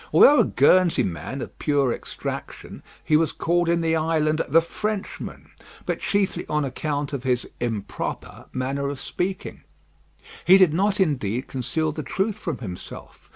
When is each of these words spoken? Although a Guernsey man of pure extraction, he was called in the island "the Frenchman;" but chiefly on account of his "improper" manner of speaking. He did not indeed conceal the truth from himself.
Although 0.11 0.39
a 0.39 0.43
Guernsey 0.45 1.03
man 1.03 1.43
of 1.43 1.59
pure 1.59 1.93
extraction, 1.93 2.81
he 3.05 3.15
was 3.15 3.31
called 3.31 3.69
in 3.69 3.81
the 3.81 3.95
island 3.95 4.41
"the 4.49 4.59
Frenchman;" 4.59 5.51
but 5.85 5.99
chiefly 5.99 6.43
on 6.49 6.65
account 6.65 7.13
of 7.13 7.21
his 7.21 7.47
"improper" 7.59 8.47
manner 8.51 8.89
of 8.89 8.99
speaking. 8.99 9.61
He 10.43 10.57
did 10.57 10.73
not 10.73 10.99
indeed 10.99 11.47
conceal 11.47 11.91
the 11.91 12.01
truth 12.01 12.39
from 12.39 12.57
himself. 12.57 13.29